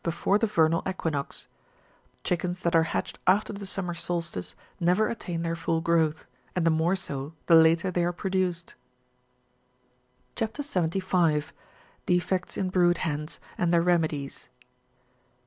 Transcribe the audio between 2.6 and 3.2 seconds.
that are hatched